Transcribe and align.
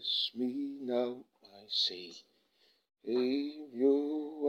bless 0.00 0.30
me 0.34 0.78
now, 0.80 1.16
my 1.42 1.64
Savior. 1.68 2.24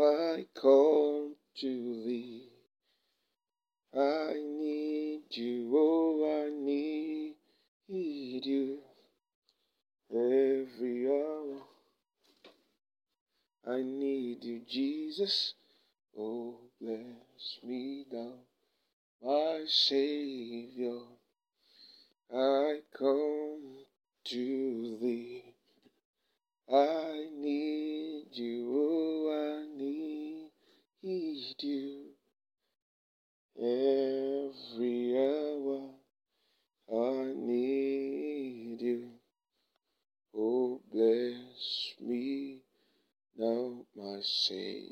I 0.02 0.46
come 0.56 1.36
to 1.60 2.04
thee. 2.06 2.48
I 3.94 4.34
need 4.36 5.24
you, 5.32 5.74
oh, 5.76 6.46
I 6.46 6.50
need 7.92 8.46
you 8.46 8.80
every 10.10 11.08
hour. 11.10 11.64
I 13.68 13.82
need 13.82 14.46
you, 14.46 14.62
Jesus. 14.70 15.54
Oh, 16.18 16.56
bless 16.80 17.60
me 17.62 18.06
now, 18.10 18.36
my 19.22 19.66
Savior. 19.68 21.00
I 22.34 22.80
come 22.98 23.82
to 24.26 24.98
thee. 25.02 25.56
I 26.72 27.28
need 27.36 28.28
you, 28.32 28.72
oh, 28.74 29.30
I 29.32 29.78
need 29.78 30.52
you 31.62 32.12
every 33.58 35.18
hour. 35.18 35.92
I 36.94 37.34
need 37.36 38.82
you. 38.82 39.10
Oh, 40.36 40.82
bless 40.92 41.94
me 42.00 42.62
now, 43.38 43.86
my 43.96 44.20
Savior. 44.22 44.92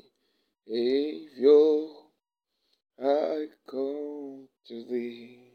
I 3.02 3.46
come 3.70 4.48
to 4.66 4.84
thee. 4.90 5.50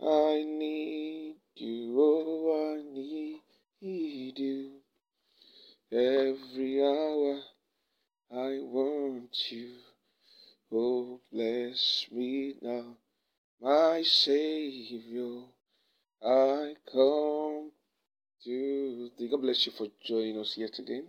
I 0.00 0.44
need 0.46 1.36
you, 1.56 1.96
oh, 1.98 2.78
I 2.78 2.83
need 2.94 4.38
you. 4.38 4.70
Every 5.90 6.80
hour 6.80 7.40
I 8.30 8.60
want 8.62 9.50
you. 9.50 9.72
Oh, 10.72 11.20
bless 11.32 12.06
me 12.10 12.54
now, 12.62 12.96
my 13.60 14.02
Savior. 14.02 15.42
I 16.22 16.74
come 16.90 17.72
to 18.44 19.10
thee. 19.18 19.28
God 19.28 19.42
bless 19.42 19.66
you 19.66 19.72
for 19.72 19.88
joining 20.04 20.38
us 20.38 20.56
yet 20.56 20.78
again 20.78 21.08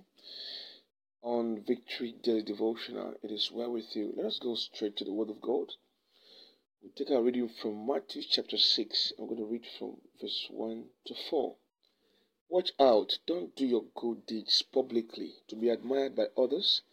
on 1.21 1.63
Victory 1.67 2.15
Daily 2.23 2.43
Devotional. 2.43 3.13
It 3.23 3.31
is 3.31 3.51
well 3.51 3.71
with 3.71 3.95
you. 3.95 4.13
Let 4.17 4.25
us 4.25 4.39
go 4.39 4.55
straight 4.55 4.97
to 4.97 5.05
the 5.05 5.13
Word 5.13 5.29
of 5.29 5.41
God. 5.41 5.71
We 6.83 6.89
take 6.95 7.11
our 7.11 7.23
reading 7.23 7.49
from 7.61 7.88
Matthew 7.88 8.23
chapter 8.29 8.57
6. 8.57 9.13
I'm 9.17 9.25
going 9.25 9.38
to 9.38 9.45
read 9.45 9.65
from 9.77 9.97
verse 10.21 10.47
1 10.49 10.85
to 11.07 11.15
4. 11.29 11.55
Watch 12.47 12.73
out, 12.79 13.17
don't 13.25 13.55
do 13.55 13.65
your 13.65 13.85
good 13.95 14.27
deeds 14.27 14.61
publicly 14.61 15.33
to 15.47 15.55
be 15.55 15.69
admired 15.69 16.15
by 16.15 16.27
others, 16.38 16.83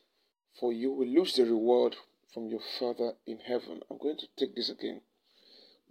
for 0.58 0.72
you 0.72 0.90
will 0.90 1.06
lose 1.06 1.34
the 1.34 1.44
reward 1.44 1.94
from 2.32 2.48
your 2.48 2.62
Father 2.78 3.16
in 3.26 3.38
heaven. 3.38 3.82
I'm 3.90 3.98
going 3.98 4.16
to 4.16 4.28
take 4.36 4.56
this 4.56 4.70
again. 4.70 5.02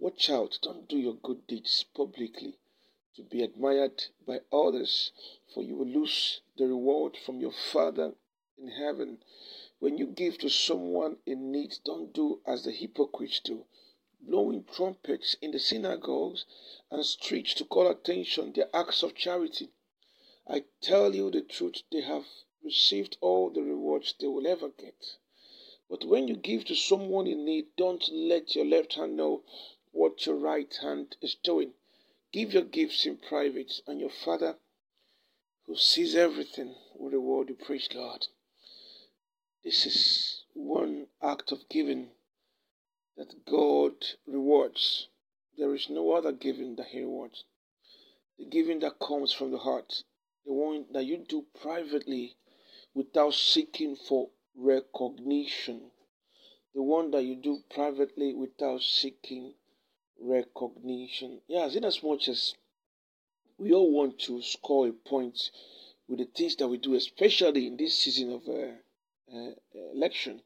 Watch 0.00 0.28
out, 0.28 0.58
don't 0.62 0.88
do 0.88 0.98
your 0.98 1.14
good 1.14 1.46
deeds 1.46 1.84
publicly 1.94 2.58
to 3.14 3.22
be 3.22 3.42
admired 3.42 4.06
by 4.26 4.40
others, 4.52 5.12
for 5.54 5.62
you 5.62 5.76
will 5.76 5.86
lose 5.86 6.40
the 6.56 6.66
reward 6.66 7.16
from 7.16 7.40
your 7.40 7.52
Father 7.52 8.16
in 8.58 8.66
heaven. 8.66 9.22
When 9.78 9.96
you 9.96 10.06
give 10.06 10.38
to 10.38 10.50
someone 10.50 11.18
in 11.24 11.52
need, 11.52 11.74
don't 11.84 12.12
do 12.12 12.40
as 12.44 12.64
the 12.64 12.72
hypocrites 12.72 13.38
do, 13.38 13.64
blowing 14.22 14.64
trumpets 14.64 15.36
in 15.42 15.50
the 15.50 15.58
synagogues 15.58 16.44
and 16.90 17.04
streets 17.04 17.54
to 17.54 17.64
call 17.64 17.88
attention 17.90 18.52
their 18.52 18.68
acts 18.74 19.02
of 19.02 19.14
charity. 19.14 19.70
I 20.48 20.64
tell 20.80 21.14
you 21.14 21.30
the 21.30 21.42
truth, 21.42 21.82
they 21.90 22.02
have 22.02 22.26
received 22.64 23.16
all 23.20 23.50
the 23.50 23.62
rewards 23.62 24.14
they 24.18 24.26
will 24.26 24.46
ever 24.46 24.68
get. 24.68 25.16
But 25.90 26.04
when 26.04 26.28
you 26.28 26.36
give 26.36 26.64
to 26.66 26.74
someone 26.74 27.26
in 27.26 27.44
need, 27.44 27.66
don't 27.76 28.08
let 28.10 28.54
your 28.54 28.64
left 28.64 28.94
hand 28.94 29.16
know 29.16 29.42
what 29.90 30.24
your 30.24 30.36
right 30.36 30.74
hand 30.80 31.16
is 31.20 31.34
doing. 31.34 31.74
Give 32.32 32.52
your 32.52 32.62
gifts 32.62 33.04
in 33.04 33.18
private, 33.18 33.80
and 33.86 34.00
your 34.00 34.10
Father, 34.10 34.56
who 35.66 35.76
sees 35.76 36.14
everything, 36.14 36.74
will 36.94 37.10
reward 37.10 37.50
you. 37.50 37.56
Praise 37.56 37.88
God. 37.88 38.26
This 39.62 39.84
is 39.84 40.44
one 40.54 41.08
act 41.22 41.52
of 41.52 41.68
giving 41.68 42.10
that 43.16 43.44
God 43.44 43.94
rewards. 44.26 45.08
There 45.56 45.74
is 45.74 45.90
no 45.90 46.12
other 46.12 46.32
giving 46.32 46.76
that 46.76 46.88
He 46.88 47.00
rewards. 47.00 47.44
The 48.38 48.46
giving 48.46 48.78
that 48.80 48.98
comes 48.98 49.32
from 49.32 49.50
the 49.50 49.58
heart, 49.58 50.04
the 50.44 50.52
one 50.52 50.86
that 50.92 51.04
you 51.04 51.18
do 51.18 51.46
privately 51.60 52.36
without 52.94 53.34
seeking 53.34 53.96
for 53.96 54.30
recognition, 54.54 55.90
the 56.74 56.82
one 56.82 57.10
that 57.10 57.22
you 57.22 57.36
do 57.36 57.62
privately 57.70 58.34
without 58.34 58.82
seeking 58.82 59.54
recognition. 60.18 61.42
Yes, 61.46 61.74
in 61.74 61.84
as 61.84 62.02
much 62.02 62.28
as 62.28 62.54
we 63.58 63.72
all 63.72 63.92
want 63.92 64.18
to 64.20 64.42
score 64.42 64.88
a 64.88 64.92
point 64.92 65.50
with 66.08 66.18
the 66.18 66.24
things 66.24 66.56
that 66.56 66.68
we 66.68 66.78
do, 66.78 66.94
especially 66.94 67.66
in 67.66 67.76
this 67.76 67.98
season 67.98 68.32
of 68.32 68.48
uh, 68.48 68.72
uh, 69.32 69.52
election, 69.94 70.42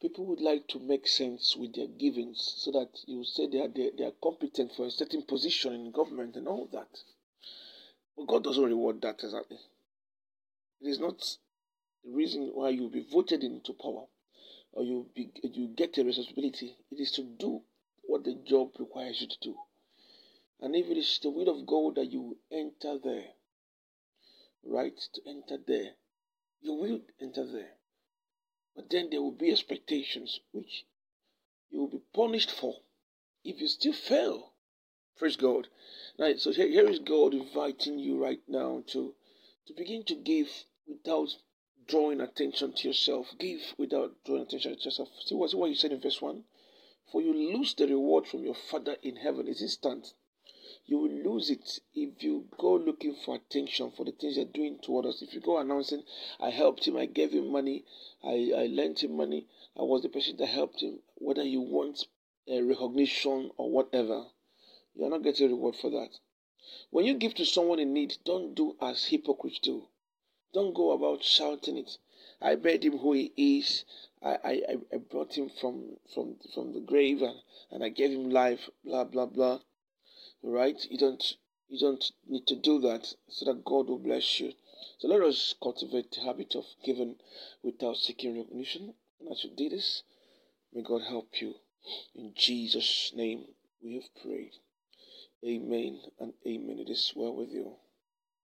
people 0.00 0.26
would 0.26 0.40
like 0.40 0.66
to 0.68 0.78
make 0.78 1.06
sense 1.06 1.56
with 1.56 1.74
their 1.74 1.86
givings 1.86 2.54
so 2.58 2.70
that 2.72 2.90
you 3.06 3.24
say 3.24 3.46
they 3.46 3.60
are 3.60 3.68
they, 3.68 3.90
they 3.96 4.04
are 4.04 4.12
competent 4.22 4.72
for 4.72 4.86
a 4.86 4.90
certain 4.90 5.22
position 5.22 5.72
in 5.72 5.92
government 5.92 6.36
and 6.36 6.46
all 6.46 6.68
that. 6.72 6.88
But 8.16 8.26
God 8.26 8.44
doesn't 8.44 8.64
reward 8.64 9.00
that 9.02 9.22
exactly. 9.22 9.58
It 10.80 10.88
is 10.88 11.00
not 11.00 11.18
the 12.04 12.10
reason 12.10 12.50
why 12.54 12.70
you'll 12.70 12.90
be 12.90 13.06
voted 13.10 13.42
into 13.42 13.72
power 13.72 14.04
or 14.72 14.84
you 14.84 15.06
be, 15.14 15.30
you 15.42 15.68
get 15.68 15.96
a 15.98 16.04
responsibility. 16.04 16.76
It 16.90 17.00
is 17.00 17.12
to 17.12 17.22
do 17.22 17.62
what 18.02 18.24
the 18.24 18.34
job 18.34 18.72
requires 18.78 19.20
you 19.20 19.28
to 19.28 19.36
do. 19.40 19.56
And 20.60 20.76
if 20.76 20.86
it 20.88 20.96
is 20.96 21.18
the 21.22 21.30
will 21.30 21.48
of 21.48 21.66
God 21.66 21.96
that 21.96 22.12
you 22.12 22.36
enter 22.50 22.98
there, 23.02 23.28
right, 24.64 24.96
to 25.14 25.20
enter 25.26 25.58
there, 25.66 25.92
you 26.60 26.74
will 26.74 27.00
enter 27.20 27.46
there. 27.46 27.72
But 28.76 28.90
then 28.90 29.08
there 29.10 29.22
will 29.22 29.32
be 29.32 29.50
expectations 29.50 30.40
which 30.52 30.84
you 31.70 31.80
will 31.80 31.88
be 31.88 32.02
punished 32.12 32.50
for 32.50 32.76
if 33.42 33.58
you 33.58 33.68
still 33.68 33.94
fail. 33.94 34.52
Praise 35.16 35.36
God. 35.36 35.68
Right, 36.18 36.38
so 36.38 36.52
here, 36.52 36.68
here 36.68 36.86
is 36.86 36.98
God 36.98 37.32
inviting 37.32 37.98
you 37.98 38.22
right 38.22 38.42
now 38.46 38.84
to 38.88 39.14
to 39.66 39.72
begin 39.72 40.04
to 40.04 40.14
give 40.14 40.64
without 40.86 41.34
drawing 41.86 42.20
attention 42.20 42.72
to 42.74 42.88
yourself. 42.88 43.34
Give 43.38 43.60
without 43.78 44.22
drawing 44.24 44.42
attention 44.42 44.76
to 44.76 44.84
yourself. 44.84 45.08
See 45.24 45.34
what, 45.34 45.50
see 45.50 45.56
what 45.56 45.70
you 45.70 45.76
said 45.76 45.92
in 45.92 46.00
verse 46.00 46.20
1? 46.20 46.44
For 47.10 47.22
you 47.22 47.32
lose 47.32 47.74
the 47.74 47.86
reward 47.86 48.26
from 48.26 48.44
your 48.44 48.54
Father 48.54 48.96
in 49.02 49.16
heaven. 49.16 49.48
It's 49.48 49.62
instant. 49.62 50.12
You 50.84 50.98
will 50.98 51.32
lose 51.32 51.48
it 51.48 51.80
if 51.94 52.22
you 52.22 52.48
go 52.58 52.74
looking 52.76 53.14
for 53.14 53.36
attention 53.36 53.90
for 53.92 54.04
the 54.04 54.12
things 54.12 54.36
you're 54.36 54.44
doing 54.44 54.78
to 54.80 54.98
us. 54.98 55.22
If 55.22 55.32
you 55.32 55.40
go 55.40 55.58
announcing, 55.58 56.04
I 56.38 56.50
helped 56.50 56.86
him, 56.86 56.96
I 56.96 57.06
gave 57.06 57.32
him 57.32 57.50
money, 57.50 57.84
I, 58.22 58.52
I 58.54 58.66
lent 58.66 59.02
him 59.02 59.16
money, 59.16 59.46
I 59.74 59.82
was 59.82 60.02
the 60.02 60.08
person 60.08 60.36
that 60.36 60.46
helped 60.46 60.82
him, 60.82 61.00
whether 61.14 61.42
you 61.42 61.60
want 61.60 62.06
a 62.46 62.62
recognition 62.62 63.50
or 63.56 63.70
whatever, 63.70 64.26
you're 64.94 65.10
not 65.10 65.22
getting 65.22 65.46
a 65.46 65.54
reward 65.54 65.76
for 65.76 65.90
that. 65.90 66.18
When 66.90 67.04
you 67.04 67.14
give 67.14 67.34
to 67.34 67.44
someone 67.44 67.78
in 67.78 67.92
need, 67.92 68.18
don't 68.24 68.54
do 68.54 68.76
as 68.80 69.06
hypocrites 69.06 69.58
do. 69.58 69.88
Don't 70.52 70.74
go 70.74 70.92
about 70.92 71.24
shouting 71.24 71.76
it. 71.76 71.98
I 72.40 72.56
made 72.56 72.84
him 72.84 72.98
who 72.98 73.12
he 73.12 73.32
is. 73.36 73.84
I, 74.22 74.38
I, 74.44 74.76
I 74.92 74.96
brought 74.98 75.36
him 75.36 75.48
from, 75.48 75.96
from, 76.14 76.36
from 76.54 76.72
the 76.72 76.80
grave 76.80 77.22
and, 77.22 77.40
and 77.70 77.84
I 77.84 77.88
gave 77.88 78.10
him 78.10 78.30
life, 78.30 78.70
blah, 78.84 79.04
blah, 79.04 79.26
blah. 79.26 79.60
Right? 80.42 80.84
You 80.90 80.98
don't 80.98 81.36
you 81.68 81.78
don't 81.80 82.12
need 82.28 82.46
to 82.46 82.56
do 82.56 82.78
that 82.80 83.14
so 83.28 83.44
that 83.44 83.64
God 83.64 83.88
will 83.88 83.98
bless 83.98 84.38
you. 84.38 84.52
So 84.98 85.08
let 85.08 85.22
us 85.22 85.54
cultivate 85.60 86.12
the 86.12 86.20
habit 86.20 86.54
of 86.54 86.64
giving 86.84 87.16
without 87.62 87.96
seeking 87.96 88.36
recognition. 88.36 88.94
And 89.18 89.30
as 89.30 89.42
you 89.42 89.50
do 89.50 89.68
this, 89.68 90.02
may 90.72 90.82
God 90.82 91.02
help 91.02 91.40
you. 91.40 91.54
In 92.14 92.32
Jesus' 92.34 93.12
name 93.14 93.46
we 93.82 93.94
have 93.94 94.14
prayed. 94.22 94.52
Amen 95.44 96.00
and 96.18 96.34
amen. 96.46 96.78
It 96.78 96.90
is 96.90 97.12
well 97.14 97.34
with 97.34 97.50
you. 97.50 97.76